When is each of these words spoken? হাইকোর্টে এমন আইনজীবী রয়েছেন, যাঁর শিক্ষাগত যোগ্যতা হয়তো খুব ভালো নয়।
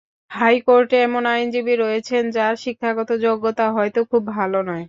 হাইকোর্টে 0.31 0.97
এমন 1.01 1.23
আইনজীবী 1.27 1.73
রয়েছেন, 1.75 2.23
যাঁর 2.31 2.55
শিক্ষাগত 2.55 3.09
যোগ্যতা 3.25 3.65
হয়তো 3.71 3.99
খুব 4.11 4.23
ভালো 4.35 4.59
নয়। 4.61 4.79